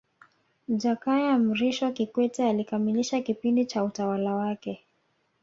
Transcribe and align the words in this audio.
Jakaya 0.67 1.37
Mrisho 1.39 1.91
Kikwete 1.91 2.49
alikamilisha 2.49 3.21
kipindi 3.21 3.65
cha 3.65 3.83
utawala 3.83 4.35
wake 4.35 4.83